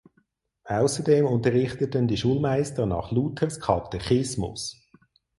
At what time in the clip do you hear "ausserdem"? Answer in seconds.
0.65-1.27